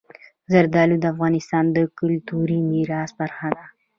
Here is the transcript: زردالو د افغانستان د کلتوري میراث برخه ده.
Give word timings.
زردالو 0.51 0.95
د 0.99 1.05
افغانستان 1.13 1.65
د 1.75 1.77
کلتوري 1.99 2.59
میراث 2.69 3.11
برخه 3.19 3.47
ده. 3.55 3.65